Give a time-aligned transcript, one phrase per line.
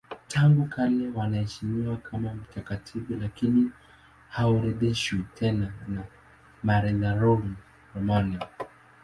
[0.27, 3.71] Tangu kale wanaheshimiwa kama mtakatifu lakini
[4.29, 6.03] haorodheshwi tena na
[6.63, 7.55] Martyrologium
[7.95, 8.39] Romanum.